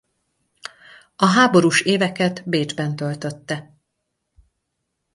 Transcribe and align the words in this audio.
A 1.15 1.25
háborús 1.25 1.81
éveket 1.81 2.43
Bécsben 2.49 2.95
töltötte. 2.95 3.75